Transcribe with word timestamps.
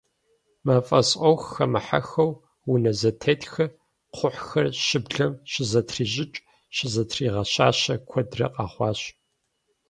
Мафӏэс 0.65 1.09
ӏуэху 1.19 1.47
хэмыхьэххэу, 1.53 2.31
унэ 2.71 2.91
зэтетхэр, 2.99 3.69
кхъухьхэр, 4.13 4.67
щыблэм 4.85 5.33
щызэтрищӏыкӏ, 5.51 6.43
щызэтригъэщащэ 6.75 7.95
куэдрэ 8.09 8.47
къэхъуащ. 8.55 9.01